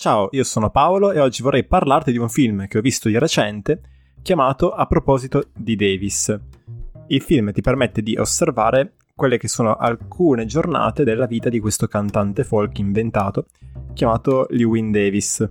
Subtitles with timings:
[0.00, 3.18] Ciao, io sono Paolo e oggi vorrei parlarti di un film che ho visto di
[3.18, 3.80] recente
[4.22, 6.38] chiamato A proposito di Davis.
[7.08, 11.88] Il film ti permette di osservare quelle che sono alcune giornate della vita di questo
[11.88, 13.46] cantante folk inventato
[13.92, 15.44] chiamato Lewin Davis.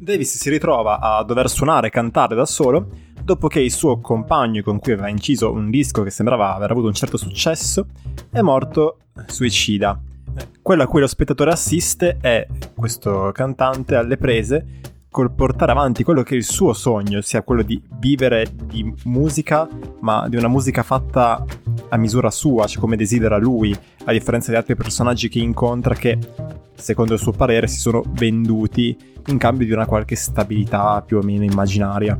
[0.00, 2.88] Davis si ritrova a dover suonare e cantare da solo
[3.22, 6.88] dopo che il suo compagno con cui aveva inciso un disco che sembrava aver avuto
[6.88, 7.86] un certo successo
[8.32, 9.96] è morto suicida
[10.66, 12.44] quello a cui lo spettatore assiste è
[12.74, 17.62] questo cantante alle prese col portare avanti quello che è il suo sogno, sia quello
[17.62, 19.68] di vivere di musica,
[20.00, 21.44] ma di una musica fatta
[21.88, 26.18] a misura sua, cioè come desidera lui, a differenza di altri personaggi che incontra che,
[26.74, 31.22] secondo il suo parere, si sono venduti in cambio di una qualche stabilità più o
[31.22, 32.18] meno immaginaria.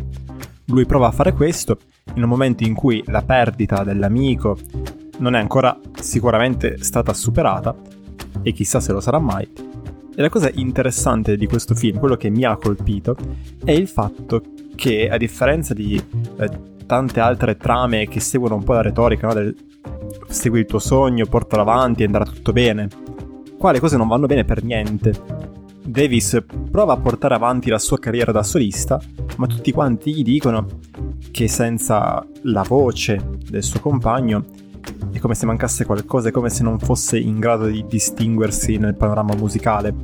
[0.67, 1.79] Lui prova a fare questo
[2.15, 4.57] in un momento in cui la perdita dell'amico
[5.19, 7.96] non è ancora sicuramente stata superata
[8.43, 9.49] e chissà se lo sarà mai.
[10.19, 13.17] E la cosa interessante di questo film, quello che mi ha colpito,
[13.65, 14.43] è il fatto
[14.75, 16.03] che a differenza di
[16.39, 16.51] eh,
[16.87, 19.35] tante altre trame che seguono un po' la retorica, no?
[19.35, 19.57] del
[20.29, 22.89] segui il tuo sogno, portalo avanti e andrà tutto bene,
[23.59, 25.45] qua le cose non vanno bene per niente.
[25.85, 29.01] Davis prova a portare avanti la sua carriera da solista,
[29.37, 30.67] ma tutti quanti gli dicono
[31.31, 34.45] che senza la voce del suo compagno
[35.17, 38.95] è come se mancasse qualcosa, è come se non fosse in grado di distinguersi nel
[38.95, 39.95] panorama musicale.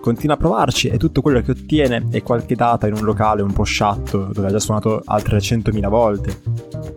[0.00, 3.52] Continua a provarci e tutto quello che ottiene è qualche data in un locale un
[3.52, 6.40] po' sciatto dove ha già suonato altre 100.000 volte.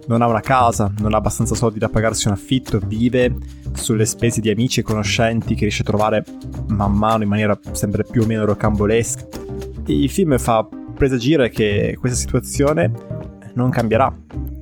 [0.07, 3.35] Non ha una casa, non ha abbastanza soldi da pagarsi un affitto, vive
[3.73, 6.23] sulle spese di amici e conoscenti che riesce a trovare
[6.67, 9.25] man mano in maniera sempre più o meno rocambolesca.
[9.87, 12.91] Il film fa presagire che questa situazione
[13.55, 14.13] non cambierà,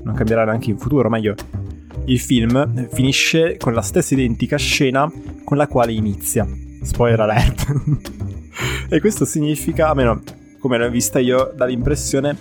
[0.03, 1.35] non cambierà neanche in futuro, meglio
[2.09, 5.11] il film finisce con la stessa identica scena
[5.43, 6.47] con la quale inizia.
[6.81, 7.67] Spoiler alert.
[8.89, 10.21] e questo significa, almeno
[10.59, 12.35] come l'ho vista io, dà l'impressione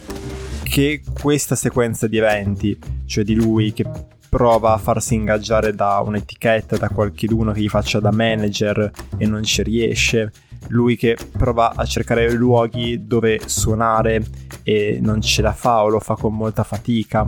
[0.62, 3.84] che questa sequenza di eventi, cioè di lui che
[4.28, 9.42] prova a farsi ingaggiare da un'etichetta, da qualcuno che gli faccia da manager e non
[9.42, 10.32] ci riesce,
[10.68, 14.24] lui che prova a cercare luoghi dove suonare
[14.62, 17.26] e non ce la fa o lo fa con molta fatica,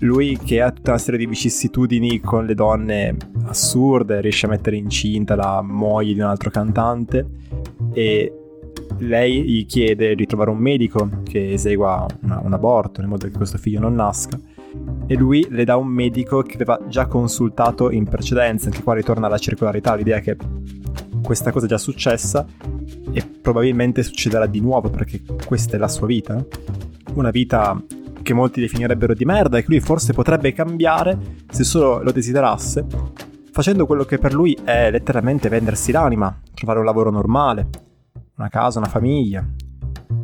[0.00, 3.16] lui che ha tutta una serie di vicissitudini con le donne
[3.46, 7.26] assurde, riesce a mettere incinta la moglie di un altro cantante
[7.92, 8.32] e
[8.98, 13.36] lei gli chiede di trovare un medico che esegua una, un aborto in modo che
[13.36, 14.38] questo figlio non nasca.
[15.06, 19.26] E lui le dà un medico che aveva già consultato in precedenza, anche qua ritorna
[19.26, 20.36] alla circolarità, l'idea che
[21.22, 22.46] questa cosa è già successa
[23.12, 26.44] e probabilmente succederà di nuovo perché questa è la sua vita,
[27.14, 27.82] una vita
[28.28, 31.18] che molti definirebbero di merda e che lui forse potrebbe cambiare
[31.50, 32.84] se solo lo desiderasse,
[33.50, 37.70] facendo quello che per lui è letteralmente vendersi l'anima, trovare un lavoro normale,
[38.36, 39.48] una casa, una famiglia,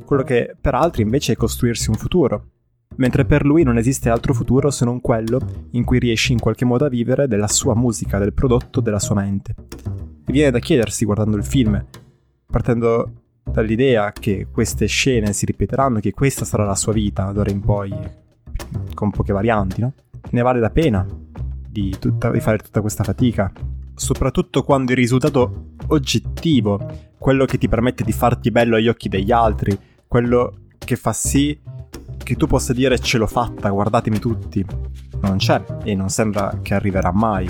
[0.05, 2.49] quello che per altri invece è costruirsi un futuro,
[2.97, 6.67] mentre per lui non esiste altro futuro se non quello in cui riesce in qualche
[6.67, 9.55] modo a vivere della sua musica, del prodotto della sua mente.
[10.27, 11.83] E viene da chiedersi guardando il film,
[12.51, 17.61] partendo dall'idea che queste scene si ripeteranno, che questa sarà la sua vita d'ora in
[17.61, 17.93] poi,
[18.95, 19.93] con poche varianti, no?
[20.31, 21.07] Ne vale la pena
[21.69, 23.53] di, tutta, di fare tutta questa fatica,
[23.95, 29.31] soprattutto quando il risultato oggettivo, quello che ti permette di farti bello agli occhi degli
[29.31, 31.59] altri, quello che fa sì
[32.23, 34.65] che tu possa dire ce l'ho fatta, guardatemi tutti,
[35.21, 37.49] non c'è e non sembra che arriverà mai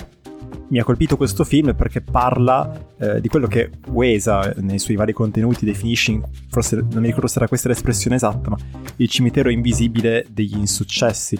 [0.75, 5.13] mi ha colpito questo film perché parla eh, di quello che Wesa nei suoi vari
[5.13, 8.57] contenuti definisce, forse non mi ricordo se era questa l'espressione esatta, ma
[8.97, 11.39] il cimitero invisibile degli insuccessi.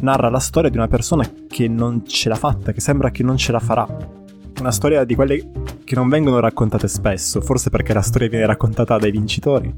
[0.00, 3.36] Narra la storia di una persona che non ce l'ha fatta, che sembra che non
[3.36, 3.86] ce la farà.
[4.58, 5.48] Una storia di quelle
[5.84, 9.72] che non vengono raccontate spesso, forse perché la storia viene raccontata dai vincitori.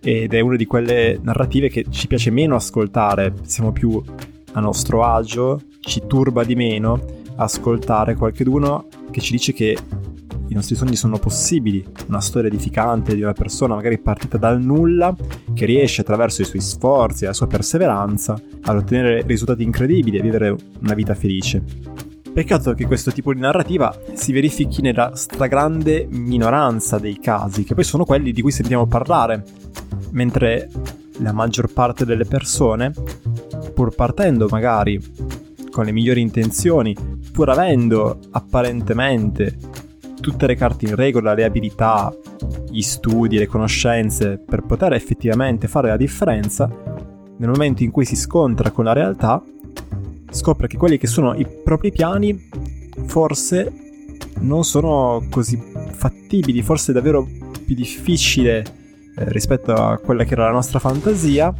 [0.00, 4.00] Ed è una di quelle narrative che ci piace meno ascoltare, siamo più
[4.52, 9.76] a nostro agio, ci turba di meno ascoltare qualcuno che ci dice che
[10.48, 15.14] i nostri sogni sono possibili, una storia edificante di una persona magari partita dal nulla
[15.54, 20.22] che riesce attraverso i suoi sforzi e la sua perseveranza ad ottenere risultati incredibili e
[20.22, 21.62] vivere una vita felice.
[22.32, 27.84] Peccato che questo tipo di narrativa si verifichi nella stragrande minoranza dei casi, che poi
[27.84, 29.44] sono quelli di cui sentiamo parlare,
[30.10, 30.68] mentre
[31.18, 32.92] la maggior parte delle persone,
[33.74, 35.00] pur partendo magari
[35.70, 36.94] con le migliori intenzioni,
[37.40, 39.56] pur avendo apparentemente
[40.20, 42.14] tutte le carte in regola, le abilità,
[42.68, 46.68] gli studi, le conoscenze per poter effettivamente fare la differenza,
[47.38, 49.42] nel momento in cui si scontra con la realtà,
[50.30, 52.46] scopre che quelli che sono i propri piani
[53.06, 53.72] forse
[54.40, 55.58] non sono così
[55.92, 57.26] fattibili, forse davvero
[57.64, 58.58] più difficile
[59.16, 61.54] eh, rispetto a quella che era la nostra fantasia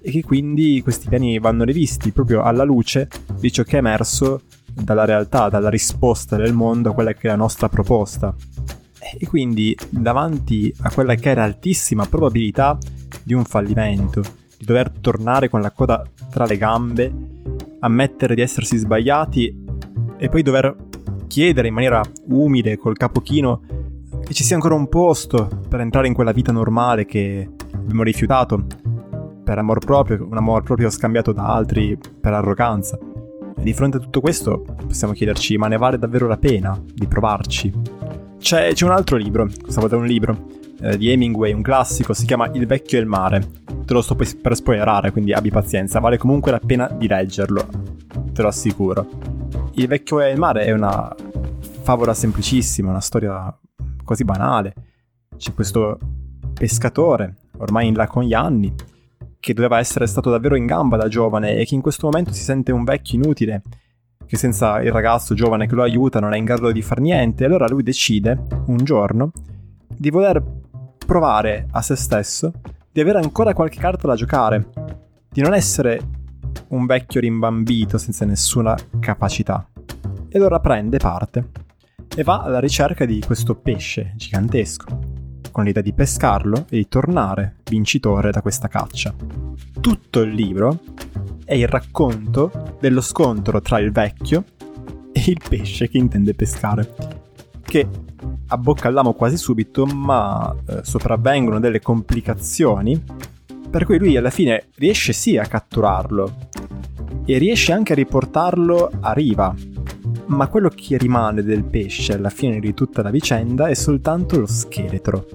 [0.00, 3.08] e che quindi questi piani vanno rivisti proprio alla luce
[3.38, 4.42] di ciò che è emerso
[4.74, 8.34] dalla realtà, dalla risposta del mondo a quella che è la nostra proposta.
[9.18, 12.78] E quindi davanti a quella che è l'altissima probabilità
[13.22, 14.22] di un fallimento,
[14.56, 17.12] di dover tornare con la coda tra le gambe,
[17.80, 19.64] ammettere di essersi sbagliati
[20.16, 20.74] e poi dover
[21.26, 23.62] chiedere in maniera umile, col capo chino,
[24.24, 28.64] che ci sia ancora un posto per entrare in quella vita normale che abbiamo rifiutato
[29.42, 32.98] per amor proprio, un amor proprio scambiato da altri per arroganza.
[33.56, 37.06] E di fronte a tutto questo possiamo chiederci, ma ne vale davvero la pena di
[37.06, 37.72] provarci?
[38.38, 40.46] C'è, c'è un altro libro, questa volta è un libro,
[40.80, 43.48] eh, di Hemingway, un classico, si chiama Il vecchio e il mare.
[43.84, 47.66] Te lo sto per spoilerare, quindi abbi pazienza, vale comunque la pena di leggerlo,
[48.32, 49.08] te lo assicuro.
[49.74, 51.14] Il vecchio e il mare è una
[51.82, 53.56] favola semplicissima, una storia
[54.04, 54.74] quasi banale.
[55.36, 55.98] C'è questo
[56.52, 58.72] pescatore, ormai in là con gli anni,
[59.42, 62.44] che doveva essere stato davvero in gamba da giovane e che in questo momento si
[62.44, 63.62] sente un vecchio inutile,
[64.24, 67.44] che senza il ragazzo giovane che lo aiuta non è in grado di far niente,
[67.44, 69.32] allora lui decide, un giorno,
[69.88, 70.40] di voler
[71.04, 72.52] provare a se stesso
[72.92, 74.68] di avere ancora qualche carta da giocare,
[75.28, 76.00] di non essere
[76.68, 79.66] un vecchio rimbambito senza nessuna capacità.
[80.28, 81.50] E allora prende parte
[82.14, 85.11] e va alla ricerca di questo pesce gigantesco
[85.52, 89.14] con l'idea di pescarlo e di tornare vincitore da questa caccia.
[89.80, 90.80] Tutto il libro
[91.44, 94.44] è il racconto dello scontro tra il vecchio
[95.12, 96.94] e il pesce che intende pescare,
[97.62, 97.86] che
[98.48, 103.00] abbocca all'amo quasi subito, ma eh, sopravvengono delle complicazioni,
[103.70, 106.48] per cui lui alla fine riesce sì a catturarlo
[107.24, 109.54] e riesce anche a riportarlo a riva,
[110.32, 114.46] ma quello che rimane del pesce alla fine di tutta la vicenda è soltanto lo
[114.46, 115.26] scheletro.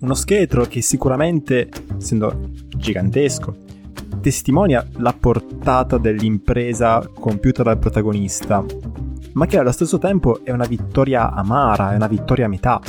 [0.00, 3.54] Uno scheletro che sicuramente, essendo gigantesco,
[4.20, 8.64] testimonia la portata dell'impresa compiuta dal protagonista,
[9.32, 12.80] ma che allo stesso tempo è una vittoria amara, è una vittoria a metà.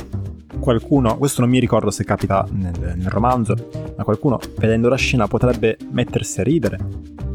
[0.58, 3.54] Qualcuno, questo non mi ricordo se capita nel, nel romanzo,
[3.96, 6.78] ma qualcuno vedendo la scena potrebbe mettersi a ridere,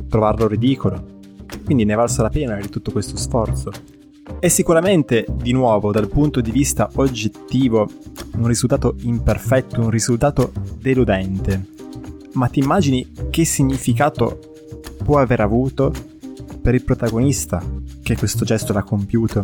[0.09, 1.15] trovarlo ridicolo.
[1.65, 3.71] Quindi ne valsa la pena di tutto questo sforzo.
[4.39, 7.89] È sicuramente, di nuovo, dal punto di vista oggettivo,
[8.37, 11.65] un risultato imperfetto, un risultato deludente.
[12.33, 14.39] Ma ti immagini che significato
[15.03, 15.91] può aver avuto
[16.61, 17.63] per il protagonista
[18.03, 19.43] che questo gesto l'ha compiuto?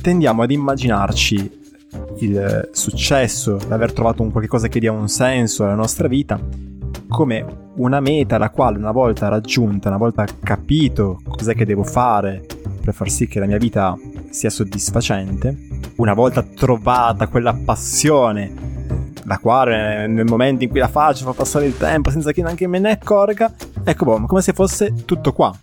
[0.00, 1.62] Tendiamo ad immaginarci
[2.18, 6.40] il successo, l'aver trovato un qualcosa che dia un senso alla nostra vita,
[7.08, 7.44] come
[7.76, 12.46] una meta la quale una volta raggiunta, una volta capito cos'è che devo fare
[12.84, 13.96] per far sì che la mia vita
[14.28, 15.56] sia soddisfacente,
[15.96, 18.52] una volta trovata quella passione,
[19.24, 22.66] la quale nel momento in cui la faccio fa passare il tempo senza che neanche
[22.66, 23.52] me ne accorga,
[23.82, 25.56] ecco boh, come se fosse tutto qua.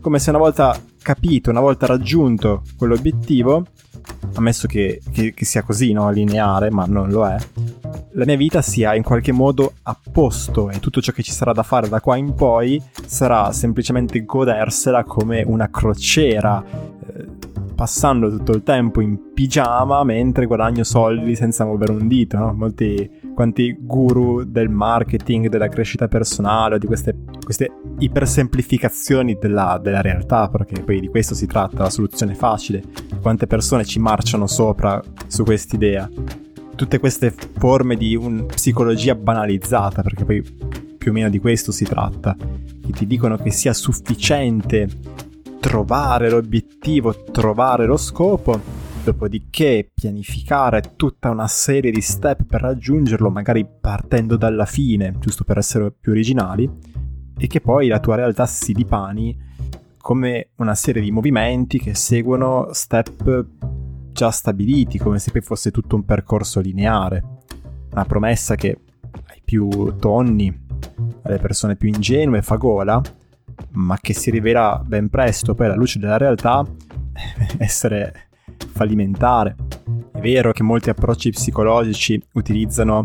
[0.00, 3.66] Come se una volta capito, una volta raggiunto quell'obiettivo,
[4.34, 6.10] ammesso che, che, che sia così, no?
[6.10, 7.36] lineare, ma non lo è,
[8.12, 11.52] la mia vita sia in qualche modo a posto e tutto ciò che ci sarà
[11.52, 17.26] da fare da qua in poi sarà semplicemente godersela come una crociera, eh,
[17.74, 22.52] passando tutto il tempo in pigiama mentre guadagno soldi senza muovere un dito, no?
[22.52, 30.48] Molti quanti guru del marketing, della crescita personale, di queste, queste ipersemplificazioni della, della realtà,
[30.48, 32.82] perché poi di questo si tratta, la soluzione facile.
[33.20, 36.08] Quante persone ci marciano sopra su quest'idea.
[36.74, 40.42] Tutte queste forme di un, psicologia banalizzata, perché poi
[40.96, 44.88] più o meno di questo si tratta, che ti dicono che sia sufficiente
[45.60, 48.60] trovare l'obiettivo, trovare lo scopo,
[49.04, 55.58] dopodiché pianificare tutta una serie di step per raggiungerlo, magari partendo dalla fine, giusto per
[55.58, 56.68] essere più originali,
[57.36, 59.36] e che poi la tua realtà si dipani
[59.98, 63.46] come una serie di movimenti che seguono step
[64.12, 67.22] già stabiliti, come se poi fosse tutto un percorso lineare.
[67.90, 68.78] Una promessa che
[69.28, 70.66] ai più tonni,
[71.22, 73.00] alle persone più ingenue, fa gola,
[73.72, 76.64] ma che si rivela ben presto poi alla luce della realtà
[77.58, 78.28] essere
[78.74, 79.54] fallimentare.
[80.12, 83.02] È vero che molti approcci psicologici utilizzano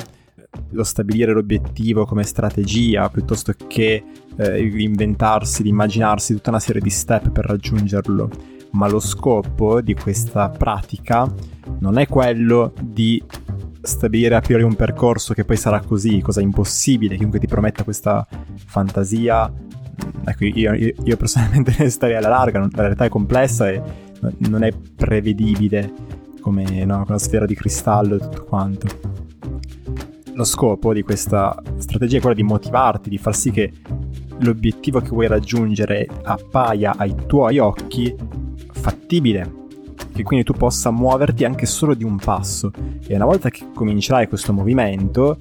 [0.71, 4.03] lo stabilire l'obiettivo come strategia piuttosto che
[4.35, 8.29] eh, inventarsi, immaginarsi tutta una serie di step per raggiungerlo,
[8.71, 11.31] ma lo scopo di questa pratica
[11.79, 13.21] non è quello di
[13.81, 18.27] stabilire a priori un percorso che poi sarà così, cosa impossibile, chiunque ti prometta questa
[18.65, 19.51] fantasia
[20.25, 23.81] ecco, io, io personalmente ne starei alla larga, la realtà è complessa e
[24.37, 25.93] non è prevedibile
[26.41, 28.87] come no, la sfera di cristallo e tutto quanto.
[30.33, 33.73] lo scopo di questa strategia è quello di motivarti, di far sì che
[34.39, 38.15] l'obiettivo che vuoi raggiungere appaia ai tuoi occhi
[38.71, 39.67] fattibile,
[40.13, 42.71] che quindi tu possa muoverti anche solo di un passo.
[43.05, 45.37] E una volta che comincerai questo movimento,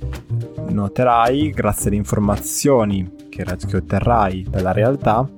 [0.68, 5.28] noterai, grazie alle informazioni che, che otterrai dalla realtà,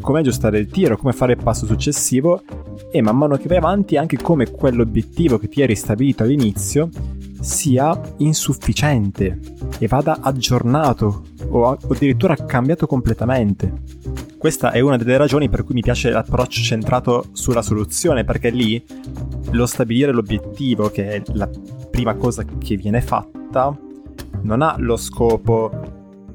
[0.00, 2.42] come aggiustare il tiro, come fare il passo successivo
[2.90, 6.88] e man mano che vai avanti anche come quell'obiettivo che ti eri stabilito all'inizio
[7.40, 9.38] sia insufficiente
[9.78, 13.72] e vada aggiornato o addirittura cambiato completamente.
[14.38, 18.82] Questa è una delle ragioni per cui mi piace l'approccio centrato sulla soluzione, perché lì
[19.50, 21.48] lo stabilire l'obiettivo, che è la
[21.90, 23.76] prima cosa che viene fatta,
[24.42, 25.91] non ha lo scopo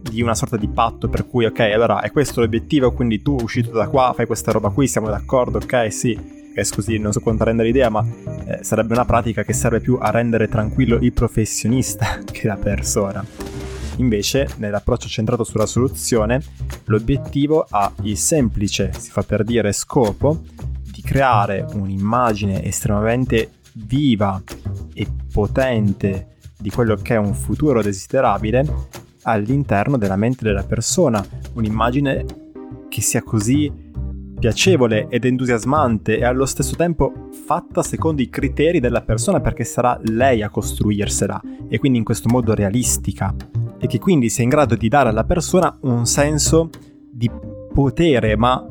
[0.09, 3.71] di una sorta di patto per cui ok allora è questo l'obiettivo quindi tu uscito
[3.71, 6.35] da qua fai questa roba qui siamo d'accordo ok sì.
[6.57, 8.03] Che scusi non so quanto rendere l'idea ma
[8.47, 13.23] eh, sarebbe una pratica che serve più a rendere tranquillo il professionista che la persona.
[13.97, 16.41] Invece nell'approccio centrato sulla soluzione
[16.85, 20.41] l'obiettivo ha il semplice si fa per dire scopo
[20.91, 24.41] di creare un'immagine estremamente viva
[24.95, 28.65] e potente di quello che è un futuro desiderabile
[29.27, 32.25] all'interno della mente della persona, un'immagine
[32.87, 33.85] che sia così
[34.39, 39.99] piacevole ed entusiasmante e allo stesso tempo fatta secondo i criteri della persona perché sarà
[40.03, 43.35] lei a costruirsela e quindi in questo modo realistica.
[43.79, 46.69] E che quindi sia in grado di dare alla persona un senso
[47.11, 47.29] di
[47.73, 48.65] potere ma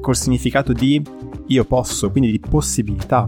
[0.00, 1.02] col significato di
[1.46, 3.26] io posso, quindi di possibilità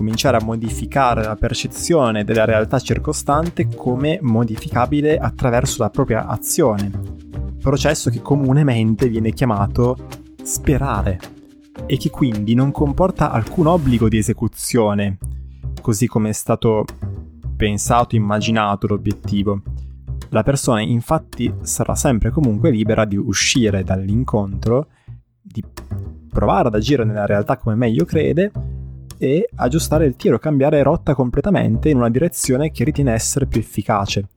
[0.00, 6.90] cominciare a modificare la percezione della realtà circostante come modificabile attraverso la propria azione,
[7.60, 9.98] processo che comunemente viene chiamato
[10.42, 11.18] sperare
[11.84, 15.18] e che quindi non comporta alcun obbligo di esecuzione,
[15.82, 16.86] così come è stato
[17.54, 19.60] pensato, immaginato l'obiettivo.
[20.30, 24.86] La persona infatti sarà sempre comunque libera di uscire dall'incontro,
[25.42, 25.62] di
[26.30, 28.50] provare ad agire nella realtà come meglio crede
[29.22, 34.28] e aggiustare il tiro, cambiare rotta completamente in una direzione che ritiene essere più efficace,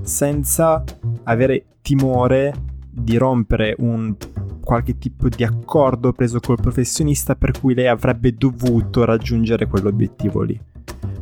[0.00, 0.82] senza
[1.24, 2.54] avere timore
[2.88, 4.16] di rompere un
[4.64, 10.58] qualche tipo di accordo preso col professionista per cui lei avrebbe dovuto raggiungere quell'obiettivo lì.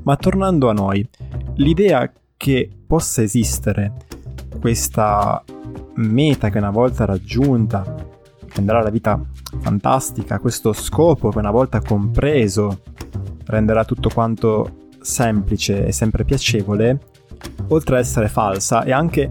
[0.05, 1.05] Ma tornando a noi,
[1.55, 3.93] l'idea che possa esistere
[4.61, 5.43] questa
[5.97, 8.07] meta che una volta raggiunta
[8.55, 9.21] renderà la vita
[9.59, 12.83] fantastica, questo scopo che una volta compreso
[13.51, 16.99] renderà tutto quanto semplice e sempre piacevole,
[17.69, 19.31] oltre ad essere falsa, è anche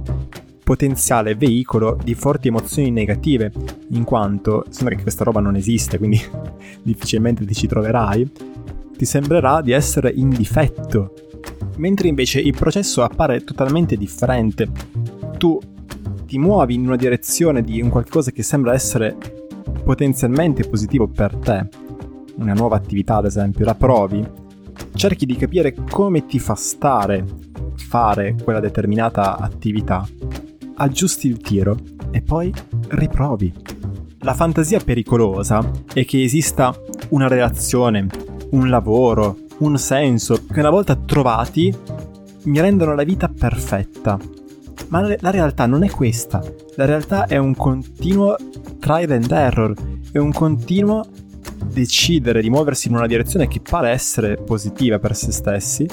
[0.64, 3.52] potenziale veicolo di forti emozioni negative,
[3.90, 6.22] in quanto sembra che questa roba non esiste, quindi
[6.84, 8.32] difficilmente ti ci troverai,
[8.96, 11.14] ti sembrerà di essere in difetto,
[11.78, 14.70] mentre invece il processo appare totalmente differente.
[15.38, 15.60] Tu
[16.28, 19.18] ti muovi in una direzione di un qualcosa che sembra essere
[19.84, 21.68] potenzialmente positivo per te,
[22.40, 24.26] una nuova attività ad esempio, la provi,
[24.96, 27.26] cerchi di capire come ti fa stare
[27.76, 30.08] fare quella determinata attività,
[30.76, 31.78] aggiusti il tiro
[32.12, 32.54] e poi
[32.90, 33.52] riprovi.
[34.20, 36.76] La fantasia pericolosa è che esista
[37.10, 38.08] una relazione,
[38.52, 41.74] un lavoro, un senso che una volta trovati
[42.44, 44.18] mi rendono la vita perfetta.
[44.90, 46.42] Ma la realtà non è questa.
[46.76, 48.36] La realtà è un continuo
[48.80, 49.74] trial and error,
[50.12, 51.06] è un continuo
[51.72, 55.88] decidere di muoversi in una direzione che pare essere positiva per se stessi,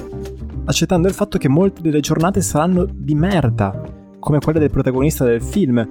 [0.64, 3.80] accettando il fatto che molte delle giornate saranno di merda,
[4.18, 5.88] come quella del protagonista del film,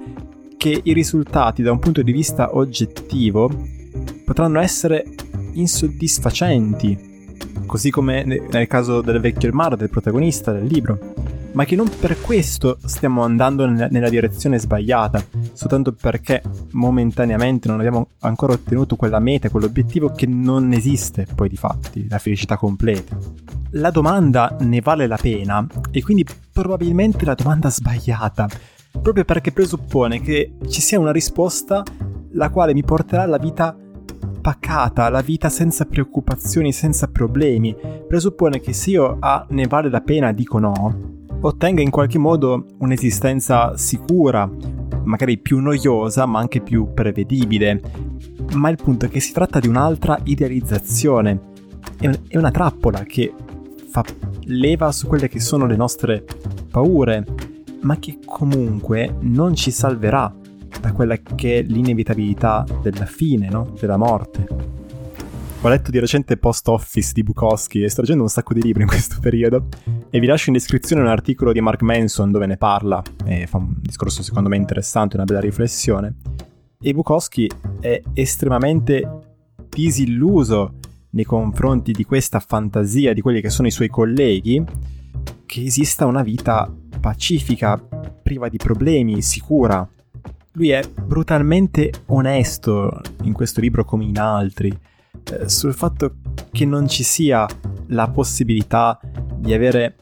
[0.56, 3.50] che i risultati da un punto di vista oggettivo
[4.24, 5.04] potranno essere
[5.52, 7.34] insoddisfacenti,
[7.66, 10.98] così come nel caso del vecchio il mare del protagonista del libro
[11.56, 18.08] ma che non per questo stiamo andando nella direzione sbagliata, soltanto perché momentaneamente non abbiamo
[18.20, 23.16] ancora ottenuto quella meta, quell'obiettivo che non esiste poi di fatti, la felicità completa.
[23.70, 28.46] La domanda ne vale la pena e quindi probabilmente la domanda sbagliata,
[29.00, 31.82] proprio perché presuppone che ci sia una risposta
[32.32, 33.74] la quale mi porterà alla vita
[34.42, 37.74] pacata, la vita senza preoccupazioni, senza problemi.
[38.06, 42.66] Presuppone che se io a ne vale la pena dico no, ottenga in qualche modo
[42.78, 44.50] un'esistenza sicura,
[45.04, 47.80] magari più noiosa ma anche più prevedibile.
[48.54, 51.40] Ma il punto è che si tratta di un'altra idealizzazione,
[51.98, 53.32] è, una trappola che
[53.88, 54.04] fa
[54.44, 56.24] leva su quelle che sono le nostre
[56.70, 57.24] paure,
[57.82, 60.34] ma che comunque non ci salverà
[60.80, 63.72] da quella che è l'inevitabilità della fine, no?
[63.78, 64.75] della morte.
[65.62, 68.82] Ho letto di recente Post Office di Bukowski e sto leggendo un sacco di libri
[68.82, 69.66] in questo periodo
[70.10, 73.56] E vi lascio in descrizione un articolo di Mark Manson dove ne parla, e fa
[73.56, 76.14] un discorso secondo me interessante, una bella riflessione.
[76.80, 79.08] E Bukowski è estremamente
[79.68, 80.74] disilluso
[81.10, 84.62] nei confronti di questa fantasia di quelli che sono i suoi colleghi,
[85.46, 87.76] che esista una vita pacifica,
[88.22, 89.88] priva di problemi, sicura.
[90.52, 94.76] Lui è brutalmente onesto in questo libro come in altri,
[95.32, 96.16] eh, sul fatto
[96.52, 97.46] che non ci sia
[97.88, 98.98] la possibilità
[99.36, 99.96] di avere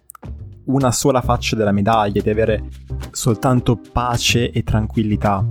[0.66, 2.68] una sola faccia della medaglia, di avere
[3.10, 5.46] soltanto pace e tranquillità.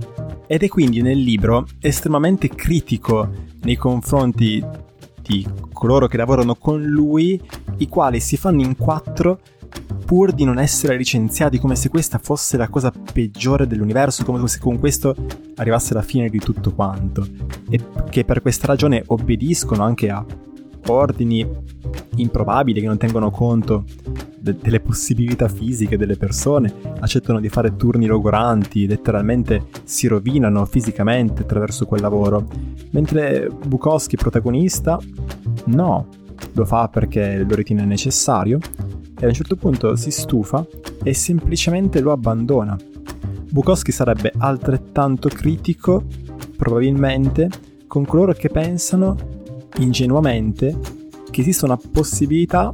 [0.46, 3.30] Ed è quindi nel libro estremamente critico
[3.62, 4.64] nei confronti
[5.22, 7.40] di coloro che lavorano con lui,
[7.78, 9.40] i quali si fanno in quattro
[10.04, 14.58] pur di non essere licenziati, come se questa fosse la cosa peggiore dell'universo, come se
[14.58, 15.14] con questo
[15.56, 17.26] arrivasse la fine di tutto quanto,
[17.68, 20.24] e che per questa ragione obbediscono anche a
[20.86, 21.48] ordini
[22.16, 23.84] improbabili che non tengono conto
[24.38, 31.42] de- delle possibilità fisiche delle persone, accettano di fare turni logoranti, letteralmente si rovinano fisicamente
[31.42, 32.46] attraverso quel lavoro,
[32.90, 34.98] mentre Bukowski, protagonista,
[35.66, 36.08] no,
[36.52, 38.58] lo fa perché lo ritiene necessario
[39.18, 40.66] e a un certo punto si stufa
[41.02, 42.76] e semplicemente lo abbandona.
[43.50, 46.04] Bukowski sarebbe altrettanto critico,
[46.56, 47.48] probabilmente,
[47.86, 49.16] con coloro che pensano
[49.78, 50.76] ingenuamente
[51.30, 52.72] che esista una possibilità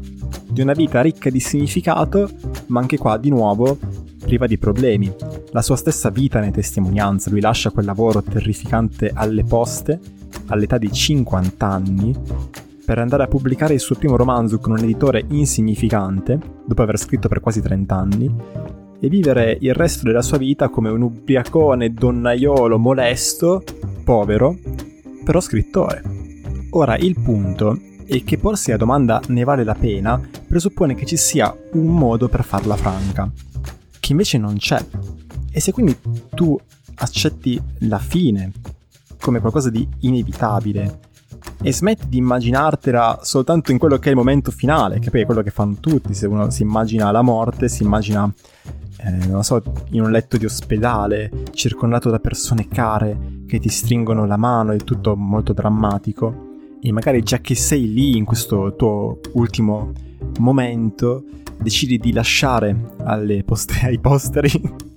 [0.48, 2.30] di una vita ricca di significato,
[2.66, 3.78] ma anche qua di nuovo
[4.20, 5.12] priva di problemi.
[5.50, 9.98] La sua stessa vita ne testimonianza, lui lascia quel lavoro terrificante alle poste
[10.46, 12.14] all'età di 50 anni
[12.90, 17.28] per andare a pubblicare il suo primo romanzo con un editore insignificante, dopo aver scritto
[17.28, 18.34] per quasi 30 anni,
[18.98, 23.62] e vivere il resto della sua vita come un ubriacone donnaiolo molesto,
[24.02, 24.58] povero,
[25.24, 26.02] però scrittore.
[26.70, 31.16] Ora il punto è che porsi la domanda ne vale la pena presuppone che ci
[31.16, 33.30] sia un modo per farla franca,
[34.00, 34.84] che invece non c'è.
[35.52, 35.96] E se quindi
[36.34, 36.58] tu
[36.96, 38.50] accetti la fine
[39.20, 41.08] come qualcosa di inevitabile
[41.62, 45.26] e smetti di immaginartela soltanto in quello che è il momento finale, che poi è
[45.26, 48.32] quello che fanno tutti, se uno si immagina la morte, si immagina,
[48.98, 54.26] eh, non so, in un letto di ospedale, circondato da persone care che ti stringono
[54.26, 56.48] la mano, è tutto molto drammatico,
[56.80, 59.92] e magari già che sei lì in questo tuo ultimo
[60.38, 61.24] momento,
[61.58, 62.74] decidi di lasciare
[63.44, 64.88] poster- ai posteri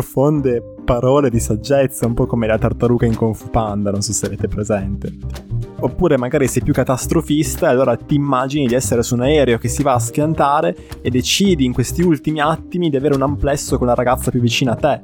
[0.00, 4.14] profonde parole di saggezza, un po' come la tartaruga in Kung Fu Panda, non so
[4.14, 5.12] se avete presente.
[5.80, 9.68] Oppure magari sei più catastrofista e allora ti immagini di essere su un aereo che
[9.68, 13.86] si va a schiantare e decidi in questi ultimi attimi di avere un amplesso con
[13.86, 15.00] la ragazza più vicina a te.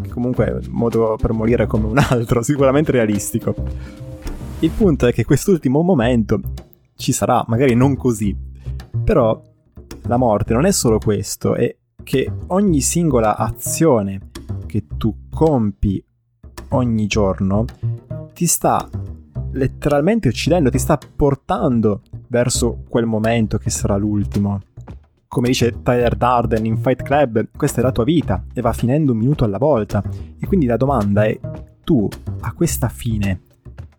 [0.00, 3.54] Che comunque è un modo per morire come un altro, sicuramente realistico.
[4.60, 6.40] Il punto è che quest'ultimo momento
[6.96, 8.34] ci sarà, magari non così,
[9.04, 9.42] però
[10.02, 11.74] la morte non è solo questo, è
[12.06, 14.25] che ogni singola azione
[14.76, 16.04] che tu compi
[16.70, 17.64] ogni giorno
[18.34, 18.86] ti sta
[19.52, 24.60] letteralmente uccidendo, ti sta portando verso quel momento che sarà l'ultimo.
[25.26, 29.12] Come dice Tyler Darden in Fight Club, questa è la tua vita e va finendo
[29.12, 30.02] un minuto alla volta.
[30.38, 31.38] E quindi la domanda è,
[31.82, 32.06] tu
[32.40, 33.40] a questa fine,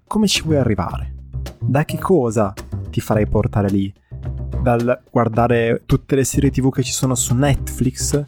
[0.06, 1.16] come ci vuoi arrivare?
[1.60, 2.54] Da che cosa
[2.92, 3.92] ti farai portare lì?
[4.62, 8.26] Dal guardare tutte le serie tv che ci sono su Netflix?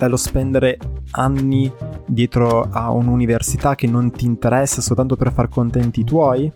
[0.00, 0.78] Dallo spendere
[1.10, 1.70] anni
[2.06, 6.50] dietro a un'università che non ti interessa soltanto per far contenti i tuoi?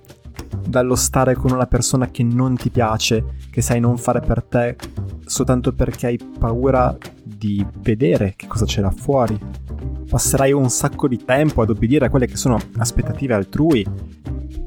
[0.66, 4.76] Dallo stare con una persona che non ti piace, che sai non fare per te
[5.26, 9.38] soltanto perché hai paura di vedere che cosa c'è là fuori?
[10.08, 13.86] Passerai un sacco di tempo ad obbedire a quelle che sono aspettative altrui,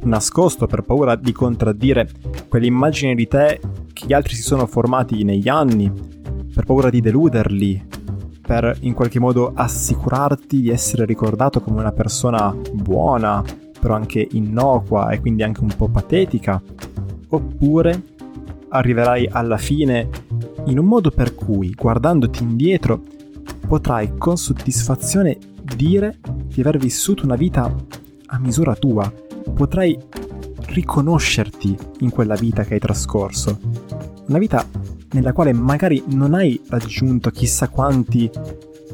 [0.03, 2.07] nascosto per paura di contraddire
[2.47, 3.59] quell'immagine di te
[3.91, 5.91] che gli altri si sono formati negli anni,
[6.53, 7.86] per paura di deluderli,
[8.47, 13.43] per in qualche modo assicurarti di essere ricordato come una persona buona,
[13.77, 16.61] però anche innocua e quindi anche un po' patetica,
[17.27, 18.03] oppure
[18.69, 20.07] arriverai alla fine
[20.67, 23.01] in un modo per cui, guardandoti indietro,
[23.67, 25.37] potrai con soddisfazione
[25.75, 27.69] dire di aver vissuto una vita
[28.27, 29.11] a misura tua,
[29.53, 29.97] potrai
[30.67, 33.59] riconoscerti in quella vita che hai trascorso,
[34.27, 34.65] una vita
[35.11, 38.29] nella quale magari non hai raggiunto chissà quanti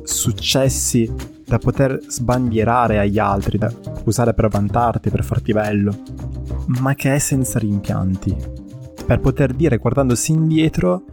[0.04, 1.12] successi
[1.46, 3.72] da poter sbandierare agli altri, da
[4.06, 5.96] usare per vantarti, per farti bello,
[6.80, 8.36] ma che è senza rimpianti.
[9.06, 11.04] Per poter dire, guardandosi indietro,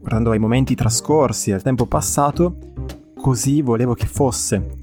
[0.00, 2.56] guardando ai momenti trascorsi, al tempo passato,
[3.16, 4.76] così volevo che fosse.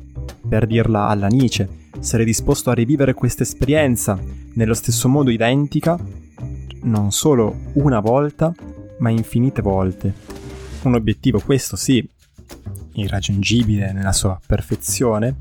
[0.48, 1.68] Per dirla alla Nietzsche,
[2.00, 4.18] sarei disposto a rivivere questa esperienza
[4.54, 5.98] nello stesso modo identica,
[6.84, 8.54] non solo una volta,
[9.06, 10.14] ma infinite volte.
[10.84, 12.08] un obiettivo, questo sì,
[12.94, 15.36] irraggiungibile nella sua perfezione,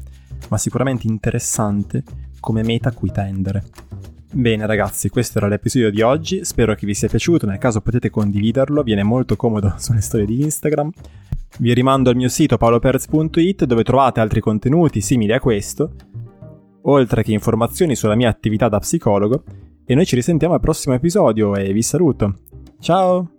[0.48, 2.02] ma sicuramente interessante
[2.40, 3.62] come meta a cui tendere.
[4.30, 8.10] Bene ragazzi, questo era l'episodio di oggi, spero che vi sia piaciuto, nel caso potete
[8.10, 10.90] condividerlo, viene molto comodo sulle storie di Instagram.
[11.58, 15.92] Vi rimando al mio sito paoloperez.it dove trovate altri contenuti simili a questo,
[16.82, 19.44] oltre che informazioni sulla mia attività da psicologo,
[19.86, 22.34] e noi ci risentiamo al prossimo episodio e vi saluto.
[22.80, 23.33] Ciao!